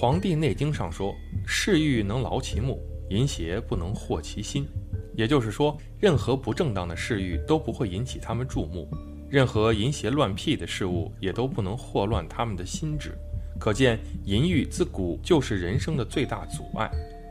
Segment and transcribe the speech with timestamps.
[0.00, 1.12] 黄帝内经》上说
[1.44, 4.64] ：“嗜欲能劳其目，淫邪不能惑其心。”
[5.18, 8.88] 也就是说，任何不正当的嗜欲都不会引起他们注目，
[9.28, 13.18] 任何淫邪乱辟的事物也都不能惑乱他们的心智。
[13.58, 16.88] 可见，淫欲自古就是人生的最大阻碍。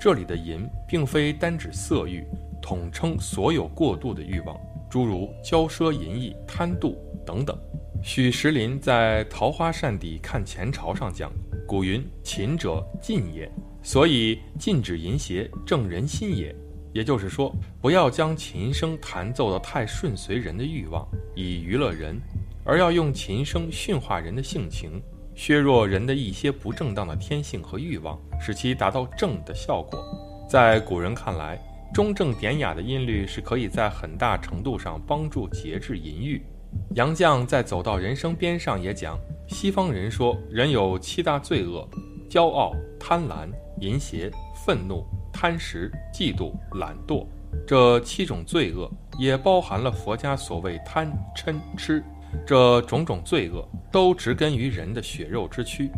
[0.00, 2.24] 这里的淫，并非单指色欲，
[2.60, 4.58] 统称所有过度的欲望，
[4.90, 7.56] 诸如骄奢淫逸、贪妒等等。
[8.02, 11.30] 许石林在《桃花扇底看前朝》上讲
[11.68, 13.46] ：“古云秦者禁也，
[13.82, 16.56] 所以禁止淫邪，正人心也。”
[16.94, 22.18] 也就是说，不要将琴声弹奏得太顺随人的欲望，以娱乐人，
[22.64, 25.00] 而要用琴声驯化人的性情。
[25.34, 30.02] 削弱人的一些不正当的天性和欲望，使其达到正的效果。
[30.48, 31.60] 在古人看来，
[31.92, 36.42] 中正典雅的音律是可以在很大程度上帮助节制淫欲。
[36.94, 41.88] 杨绛在《走到人生边上》也讲，西方人说人有七大罪恶：
[42.28, 43.48] 骄傲、贪婪、
[43.80, 47.26] 淫邪、愤怒、贪食、嫉妒、懒惰。
[47.66, 52.04] 这七种罪恶也包含了佛家所谓贪嗔痴。
[52.46, 55.90] 这种种罪恶都植根于人的血肉之躯。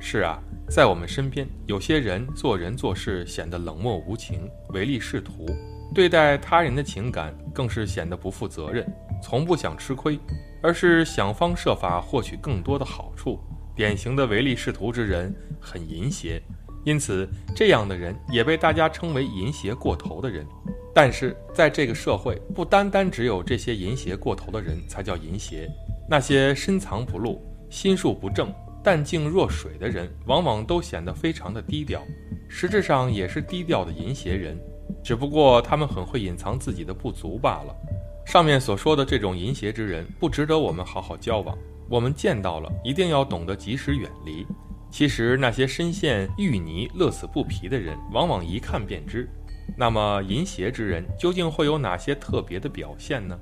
[0.00, 0.38] 是啊，
[0.70, 5.46] 在我们身边，有些人做人做事显得冷漠无情、唯利是图，
[5.94, 8.90] 对待他人的情感更是显得不负责任，
[9.22, 10.18] 从不想吃亏，
[10.64, 13.38] 而是想方设法获取更多的好处。
[13.76, 16.42] 典型的唯利是图之人很淫邪，
[16.84, 20.46] 因此这样的人也被大家称为淫邪过头的人。
[20.94, 25.68] 但是在这个社会，不单单只有这些淫邪过头的人才叫淫邪，
[26.08, 28.50] 那些深藏不露、心术不正、
[28.82, 32.02] 淡静若水的人，往往都显得非常的低调，
[32.48, 34.58] 实质上也是低调的淫邪人，
[35.02, 37.76] 只不过他们很会隐藏自己的不足罢了。
[38.26, 41.56] 上面所说的这种淫邪之人，不值得我们好好交往，
[41.88, 44.46] 我们见到了一定要懂得及时远离。
[44.90, 49.28] 其实那些深陷淤泥、乐此不疲的人，往往一看便知。
[49.76, 53.38] 那么，淫邪之人究竟会有哪些特别的表现呢？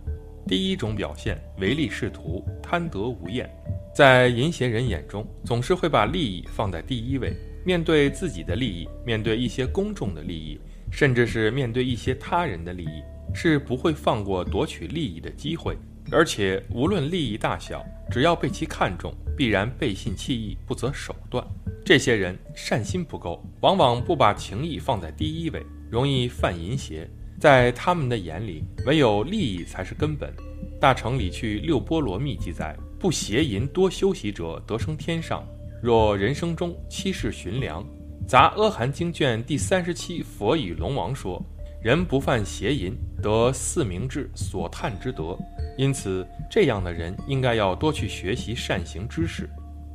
[0.46, 3.48] 第一种表现，唯利是图、贪得无厌。
[3.94, 7.36] 在淫邪人眼中，总是会把利益放在第一位。
[7.64, 13.02] 面对自己的利益，面对一些公众的利益，甚至是面对一些他人的利益，
[13.34, 15.76] 是不会放过夺取利益的机会。
[16.10, 21.42] 而且，无论利益大小，只要被其看中，必然背信弃义，不择手段。
[21.84, 25.64] 这些人善心不够，往往不把情义放在第一位。
[25.90, 30.32] 容易犯淫邪，在他们的眼里，唯有利益才是根本。
[30.80, 35.46] 大成里去六波罗蜜记载：不邪淫多修习者，得生天上。
[35.82, 37.84] 若人生中七世寻良，
[38.26, 41.42] 杂阿含经卷第三十七佛与龙王说：
[41.82, 45.38] 人不犯邪淫，得四明智所叹之德。
[45.78, 49.48] 因此，这样的人应该要多去学习善行知识。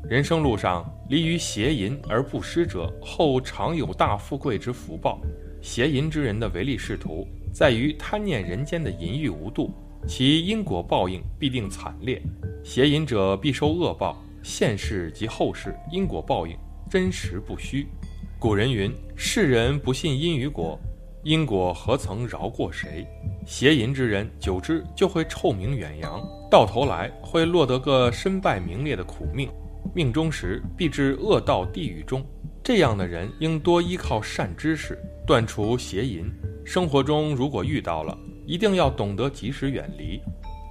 [0.09, 5.19] 人生路上离于邪淫而不失者，后常有大富贵之福报。
[5.61, 9.73] 邪淫之人的唯利是图，在于贪念人间的淫欲无度，
[10.07, 12.21] 其因果报应必定惨烈。
[12.63, 16.55] 邪淫者必受恶报，现世及后世因果报应
[16.89, 17.87] 真实不虚。
[18.39, 20.79] 古人云：“世人不信因与果，
[21.27, 23.05] 因果何曾饶过谁？”
[23.45, 29.49] 邪淫之人久之就会臭名远扬，到头来会落得个身败名裂的苦命，
[29.93, 32.25] 命中时必至恶道地狱中。
[32.63, 34.97] 这样的人应多依靠善知识。
[35.25, 36.31] 断除邪淫，
[36.63, 40.21] 生活中如果遇到了，一定要懂得及时远离。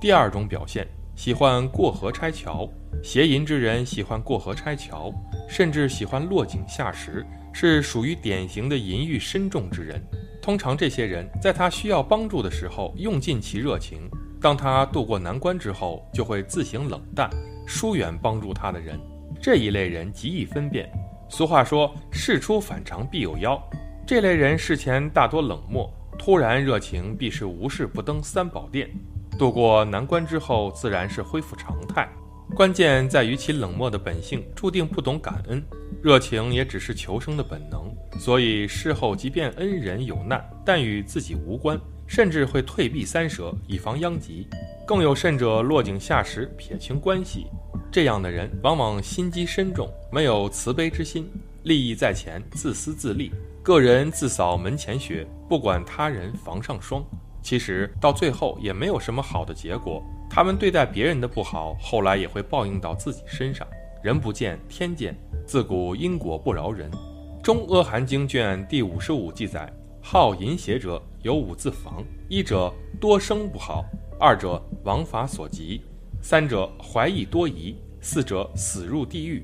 [0.00, 2.66] 第二种表现，喜欢过河拆桥。
[3.02, 5.12] 邪淫之人喜欢过河拆桥，
[5.46, 10.02] 甚至喜欢落井下石，是属于典型的淫欲深重之人。
[10.46, 14.08] 通常这些人在他需要帮助的时候用尽其热情，
[14.40, 17.28] 当他渡过难关之后，就会自行冷淡，
[17.66, 18.96] 疏远帮助他的人。
[19.42, 20.88] 这一类人极易分辨。
[21.28, 23.60] 俗话说：“事出反常必有妖。”
[24.06, 28.88] 这类人事前大多冷漠，突然热情，必是无事不登三宝殿。
[29.36, 32.09] 渡过难关之后，自然是恢复常态。
[32.54, 35.63] 关键在于其冷漠的本性，注定不懂感恩，
[36.03, 37.93] 热情也只是求生的本能。
[38.19, 44.47] 所以事后即便恩人有难，但与自己无关，甚至会退避三舍，以防殃及。
[44.87, 47.47] 更有甚者，落井下石，撇清关系。
[47.91, 51.28] 这样的人往往心机深重，没有慈悲之心，
[51.65, 53.33] 利益在前，自私自利。
[53.63, 57.04] 个人自扫门前雪，不管他人房上霜。
[57.43, 60.03] 其实到最后也没有什么好的结果。
[60.36, 63.66] 他们对待别人的不好，后来也会报应到自己身上。
[64.03, 65.16] 人不见天见，
[65.47, 66.91] 自古因果不饶人。
[67.41, 69.66] 《中阿含经》卷第五十五记载：
[70.03, 73.83] 好淫邪者有五字防：一者多生不好；
[74.21, 75.80] 二者王法所及；
[76.21, 79.41] 三者怀疑多疑；四者死入地狱；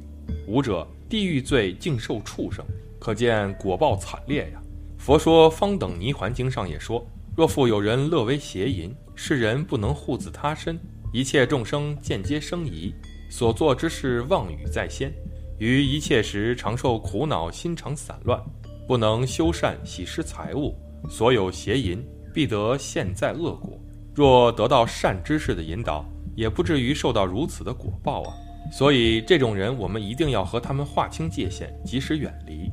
[0.47, 0.87] 五者。
[1.09, 2.65] 地狱罪竟受畜生，
[2.99, 4.63] 可见果报惨烈呀。
[4.99, 10.79] 佛说《方等泥环经》上也说：若复有人乐为邪淫，世人不能护自他身，
[11.15, 12.95] 一切众生间接生疑，
[13.31, 15.11] 所做之事妄语在先，
[15.59, 18.39] 于一切时常受苦恼，心常散乱，
[18.87, 20.75] 不能修善，喜施财物，
[21.09, 23.81] 所有邪淫必得现在恶果。
[24.15, 26.05] 若得到善知识的引导，
[26.37, 28.35] 也不至于受到如此的果报啊。
[28.71, 32.71] 所以，这种人我们一定要和他们划清界限，及时远离。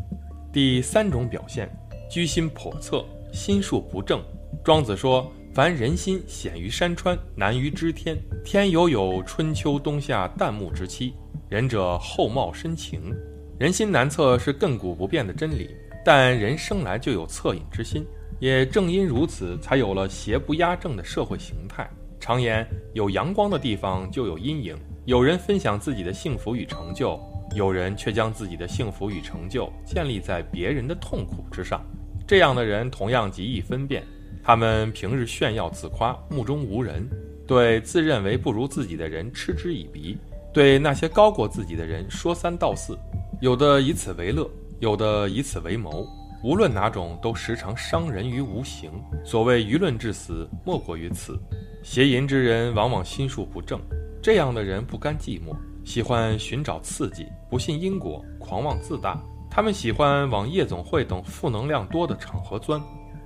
[0.51, 1.69] 第三种表现，
[2.09, 4.21] 居心叵测，心术不正。
[4.63, 8.18] 庄子说：“凡人心显于山川，难于知天。
[8.44, 11.13] 天有有，春秋冬夏旦暮之期。
[11.48, 13.13] 仁者厚貌深情。
[13.57, 15.69] 人心难测是亘古不变的真理，
[16.06, 18.06] 但人生来就有恻隐之心。
[18.40, 21.90] 也正因如此，才有了邪不压正的社会形态。
[22.19, 27.19] 常言，有阳光的地方就有阴影。”有人分享自己的幸福与成就，
[27.56, 31.84] 有人却将自己的幸福与成就建立在别人的痛苦之上。
[32.28, 34.04] 这样的人同样极易分辨。
[34.44, 37.07] 他们平日炫耀自夸，目中无人，
[37.45, 40.18] 对自认为不如自己的人嗤之以鼻，
[40.53, 42.97] 对那些高过自己的人说三道四。
[43.41, 44.50] 有的以此为乐，
[44.80, 46.07] 有的以此为谋。
[46.41, 48.91] 无论哪种，都时常伤人于无形。
[49.25, 51.38] 所谓舆论致死，莫过于此。
[51.83, 53.80] 邪淫之人往往心术不正。
[54.21, 59.21] 这样的人不甘寂寞，喜欢寻找刺激，不信因果，狂妄自大。
[59.51, 62.81] 他们喜欢往夜总会等负能量多的场合钻，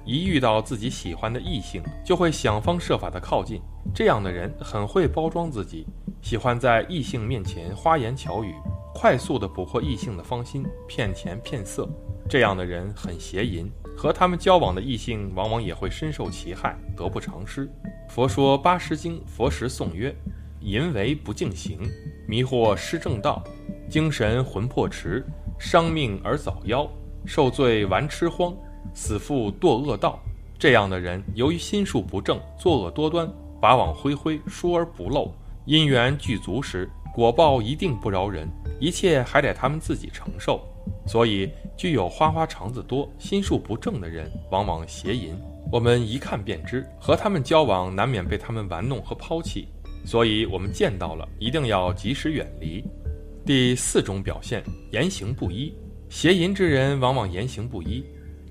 [0.06, 3.62] 一遇到自己喜欢的异性，就会想方设法的靠近。
[3.94, 5.86] 这样的人很会包装自己，
[6.22, 8.54] 喜欢在异性面前花言巧语，
[8.94, 11.88] 快速的捕获异性的芳心，骗钱骗色。
[12.30, 17.70] 这样的人很邪淫，和他们交往的异性往往也会深受其害，得不偿失。
[18.10, 20.14] 佛说八十经，佛时颂曰。
[20.62, 21.78] 淫为不敬行，
[22.26, 23.44] 迷惑失正道，
[23.90, 25.22] 精神魂魄迟，
[25.60, 26.90] 伤命而早夭，
[27.26, 28.56] 受罪玩痴荒，
[28.94, 30.19] 死复堕恶道。
[30.57, 33.30] 这样的人，由于心术不正，作恶多端，
[33.62, 35.34] 法网恢恢，疏而不漏。
[35.66, 38.48] 因缘具足时，果报一定不饶人，
[38.80, 40.62] 一切还得他们自己承受。
[41.06, 45.36] 所以，具有花花肠子多、心术不正的人，往往邪淫，
[45.72, 46.86] 我们一看便知。
[47.00, 49.68] 和他们交往，难免被他们玩弄和抛弃。
[50.06, 52.84] 所以，我们见到了，一定要及时远离。
[53.45, 55.74] 第四种表现，言行不一。
[56.10, 58.04] 邪淫之人往往言行不一，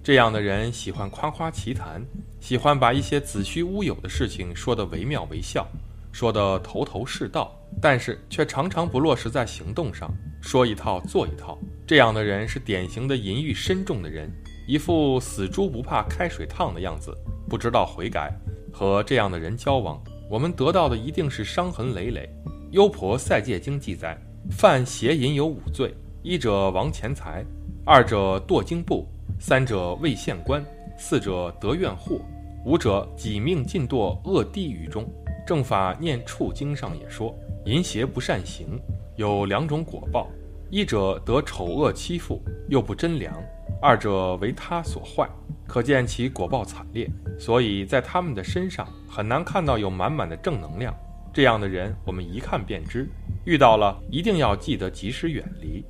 [0.03, 2.05] 这样的人喜欢夸夸其谈，
[2.41, 5.65] 喜欢把一些子虚乌有的事情说得惟妙惟肖，
[6.11, 11.57] 说得头头是道，但是却常常不落实在行动上，说一套做一套。
[11.87, 14.29] 这样的人是典型的淫欲深重的人，
[14.67, 17.17] 一副死猪不怕开水烫的样子，
[17.49, 18.37] 不知道悔改。
[18.73, 20.03] 和这样的人交往。
[20.29, 22.29] 我们得到的一定是伤痕累累。
[22.71, 24.19] 《优婆塞戒经》记载，
[24.51, 27.45] 犯邪淫有五罪：一者亡钱财，
[27.85, 29.07] 二者堕经部，
[29.45, 30.65] 三者未县官，
[30.97, 32.21] 四者得怨祸，
[32.65, 35.05] 五者己命尽堕恶地狱中。
[35.45, 38.81] 正法念处经上也说，淫邪不善行，
[39.17, 40.31] 有两种果报：
[40.71, 43.35] 一者得丑恶欺负，又不真良；
[43.83, 45.29] 二者为他所坏。
[45.67, 50.95] 可见其果报惨烈，所以在他们的身上很难看到有满满的正能量。
[51.33, 53.09] 这样的人，我们一看便知，
[53.45, 55.85] 遇到了一定要记得及时远离。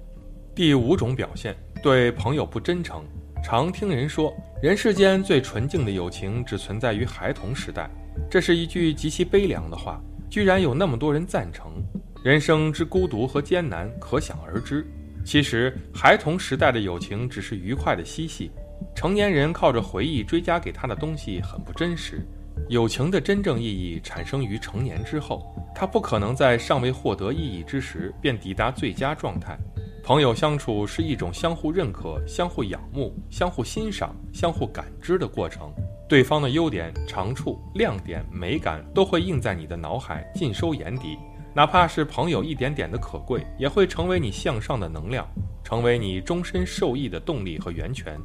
[0.54, 3.04] 第五种表现，对朋友不真诚。
[3.42, 4.32] 常听人说，
[4.62, 7.90] 人世间最纯净的友情只存在于孩童时代，
[8.30, 11.82] 这是一句极其悲凉的话，居然有那么多人赞成。
[12.22, 14.86] 人生之孤独和艰难，可想而知。
[15.24, 18.50] 其实，孩童时代的友情只是愉快的嬉戏。
[18.94, 22.24] 成年人靠着回忆追加给他的东西很不真实，
[22.68, 29.58] 友情的真正意义产生于成年之后，他不可能在尚未获得意义之时便抵达最佳状态。
[30.04, 35.72] 朋友相处是一种相互认可、相互仰慕、相互欣赏、相互感知的过程，
[36.08, 41.16] 对方的优点、长处、亮点、美感都会印在你的脑海，尽收眼底。
[41.54, 45.24] 哪怕是朋友一点点的可贵，也会成为你向上的能量，
[45.62, 48.18] 成为你终身受益的动力和源泉。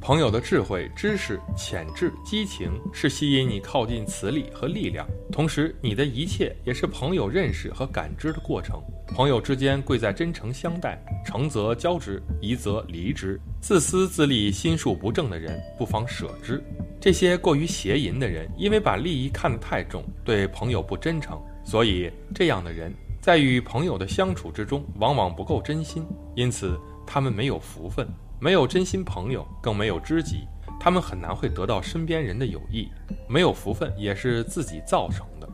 [0.00, 5.04] 朋友的智慧、知识、潜质、激情，是吸引你靠近磁力和力量。
[5.32, 8.80] 同时，你的一切也是朋友认识和感知的过程。
[9.06, 13.40] 朋友之间贵在真诚相待，诚则交之，疑则离之。
[13.60, 16.62] 自私自利、心术不正的人，不妨舍之。
[17.00, 28.08] 这些过于邪淫的人，因为把利益看得太重，对朋友不真诚，所以这样的人在与朋友的相处之中，往往不够真心，因此他们没有福分。
[28.40, 30.46] 没有真心朋友，更没有知己，
[30.80, 32.88] 他们很难会得到身边人的友谊。
[33.28, 35.48] 没有福分也是自己造成的。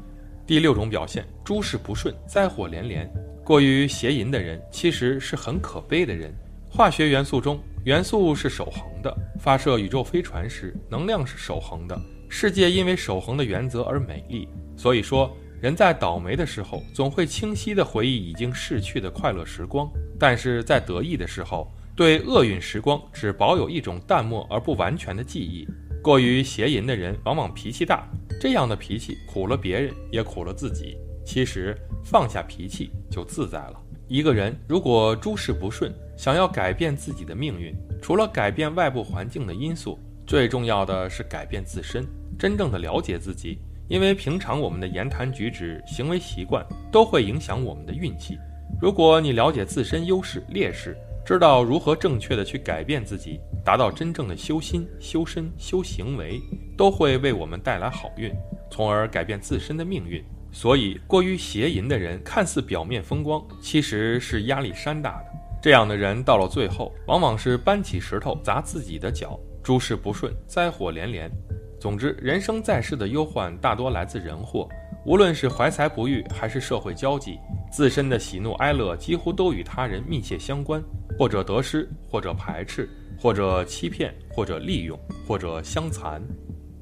[0.46, 3.08] 第六种表现，诸事不顺，灾祸连连。
[3.50, 6.32] 过于邪淫的人其实是很可悲的人。
[6.70, 12.00] 化学元素中，元素是守恒的，发射宇宙飞船时，能量是守恒的。
[12.28, 14.48] 世界因为守恒的原则而美丽。
[14.76, 21.66] 所以说，人在倒霉的时候，总会清晰地回忆已经逝去的快乐时光；但是在得意的时候，
[21.96, 25.66] 对厄运时光只保有一种淡漠而不完全的记忆。
[26.00, 28.08] 过于邪淫的人往往脾气大，
[28.40, 30.96] 这样的脾气苦了别人，也苦了自己。
[31.26, 33.80] 其实放下脾气就自在了。
[34.08, 42.04] 一个人如果诸事不顺，想要改变自己的命运，除了改变外部环境的因素，最重要的是改变自身，
[42.38, 43.58] 真正的了解自己。
[43.88, 48.38] 因为平常我们的言谈举止、行为习惯都会影响我们的运气。
[48.80, 56.40] 如果你了解自身优势劣势，知道如何正确的去改变自己，达到真正的修心、修身、修行为，
[56.76, 58.32] 都会为我们带来好运，
[58.70, 60.24] 从而改变自身的命运。
[60.52, 65.26] 所以，过于邪淫的人看似表面风光，其实是压力山大的。
[65.62, 71.30] 这样的人到了最后，往往是搬起石头砸自己的脚，诸事不顺，灾祸连连。
[71.78, 74.68] 总之，人生在世的忧患大多来自人祸，
[75.06, 77.38] 无论是怀才不遇，还是社会交际，
[77.70, 80.82] 自身的喜怒哀乐几乎都与他人密切相关，
[81.18, 82.88] 或者得失，或者排斥，
[83.18, 86.22] 或者欺骗，或者利用，或者相残。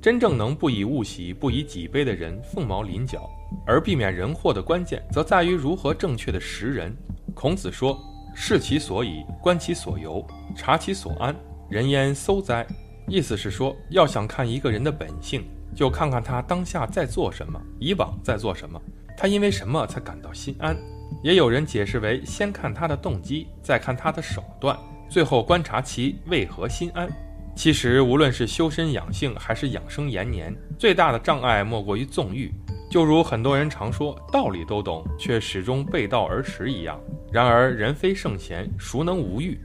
[0.01, 3.29] 真正能不以物喜，不以己悲的人，凤毛麟角。
[3.69, 6.97] 而避免人祸的关键，则在于如何正确的识人。
[7.35, 8.01] 孔子说
[8.35, 11.37] ：“视其所以，观其所由，察其所安，
[11.69, 12.67] 人焉搜哉？”
[13.07, 15.45] 意思是说，要想看一个人的本性，
[15.75, 18.81] 就看看他当下在做什么，以往在做什么，
[19.19, 20.75] 他因为什么才感到心安。
[21.23, 24.79] 也有人解释为：先看他的动机，再看他的手段，
[25.11, 27.07] 最后观察其为何心安。
[27.55, 32.51] 其实，无论是修身养性，还是养生延年，最大的障碍莫过于纵欲。
[32.90, 36.99] 就如很多人常说，道理都懂，却始终背道而驰一样。
[37.30, 39.59] 然而，人非圣贤，孰能无欲？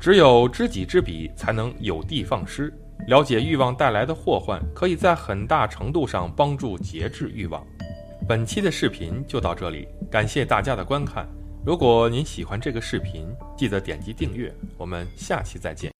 [0.00, 2.72] 只有知己知彼，才能有的放矢。
[3.06, 7.62] 了解欲望带来的祸患，可以在很大程度上帮助节制欲望。
[8.26, 11.26] 本期的视频就到这里，感谢大家的观看。
[11.64, 14.54] 如果您喜欢这个视频，记得点击订阅。
[14.78, 15.99] 我们下期再见。